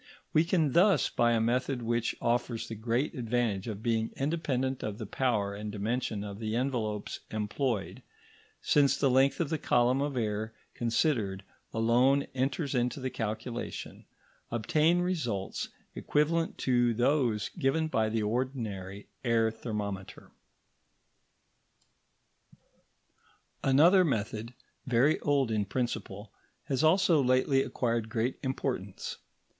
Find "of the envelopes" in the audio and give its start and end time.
6.23-7.19